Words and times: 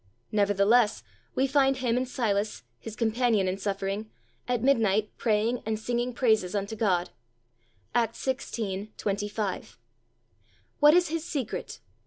Nevertheless, 0.31 1.03
we 1.35 1.45
find 1.45 1.77
him 1.77 1.95
and 1.95 2.07
Silas, 2.09 2.63
his 2.79 2.95
companion 2.95 3.47
in 3.47 3.59
suffering, 3.59 4.09
at 4.47 4.63
midnight 4.63 5.11
praying 5.19 5.61
and 5.63 5.77
singing 5.77 6.11
praises 6.11 6.55
unto 6.55 6.75
God 6.75 7.11
(Acts 7.93 8.25
xvi. 8.25 8.89
25). 8.97 9.77
What 10.79 10.95
is 10.95 11.09
his 11.09 11.23
secret? 11.23 11.81